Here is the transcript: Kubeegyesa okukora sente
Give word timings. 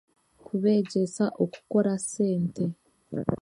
Kubeegyesa 0.45 1.25
okukora 1.43 1.93
sente 2.11 2.63